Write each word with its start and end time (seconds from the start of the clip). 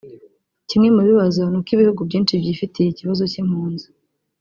Kimwe 0.69 0.87
mu 0.95 1.01
bibazo 1.09 1.39
ni 1.49 1.57
uko 1.59 1.69
ibihugu 1.75 2.01
byinshi 2.07 2.39
byifitiye 2.41 2.87
ikibazo 2.89 3.23
cy’impunzi 3.31 3.87